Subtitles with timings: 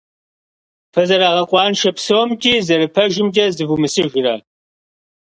[0.93, 4.35] Фызэрагъэкъуаншэ псомкӏи зэрыпэжымкӏэ зывумысыжрэ?